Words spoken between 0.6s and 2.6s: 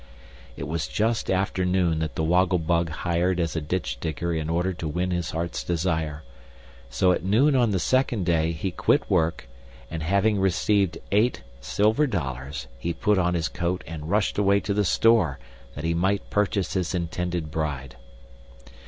was just after noon that the Woggle